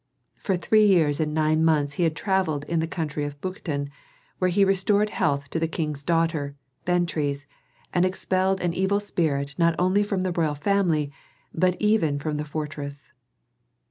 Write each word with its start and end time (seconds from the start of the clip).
For 0.39 0.57
three 0.57 0.87
years 0.87 1.19
and 1.19 1.31
nine 1.31 1.63
months 1.63 1.93
he 1.93 2.03
had 2.05 2.15
travelled 2.15 2.63
in 2.63 2.79
the 2.79 2.87
country 2.87 3.23
of 3.23 3.39
Buchten, 3.39 3.91
where 4.39 4.49
he 4.49 4.65
restored 4.65 5.11
health 5.11 5.51
to 5.51 5.59
the 5.59 5.67
king's 5.67 6.01
daughter, 6.01 6.55
Bentres, 6.85 7.45
and 7.93 8.03
expelled 8.03 8.61
an 8.61 8.73
evil 8.73 8.99
spirit 8.99 9.53
not 9.59 9.75
only 9.77 10.01
from 10.01 10.23
the 10.23 10.31
royal 10.31 10.55
family, 10.55 11.11
but 11.53 11.75
even 11.79 12.17
from 12.17 12.37
the 12.37 12.45
fortress. 12.45 13.11